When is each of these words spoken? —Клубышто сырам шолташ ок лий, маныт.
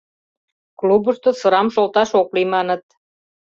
—Клубышто 0.79 1.29
сырам 1.39 1.67
шолташ 1.75 2.09
ок 2.21 2.29
лий, 2.35 2.47
маныт. 2.53 2.83